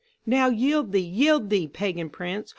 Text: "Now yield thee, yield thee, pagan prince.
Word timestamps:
"Now 0.25 0.47
yield 0.49 0.93
thee, 0.93 0.99
yield 0.99 1.51
thee, 1.51 1.67
pagan 1.67 2.09
prince. 2.09 2.49